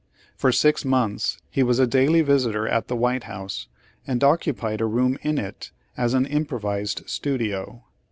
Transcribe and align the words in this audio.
For 0.35 0.51
six 0.51 0.83
months 0.83 1.37
he 1.51 1.61
was 1.61 1.77
a 1.77 1.85
daily 1.85 2.21
visitor 2.23 2.67
at 2.67 2.87
the 2.87 2.95
White 2.95 3.25
House 3.25 3.67
and 4.07 4.23
occupied 4.23 4.81
a 4.81 4.87
room 4.87 5.19
in 5.21 5.37
it 5.37 5.69
as 5.95 6.15
an 6.15 6.25
improvised 6.25 7.07
studio. 7.07 7.83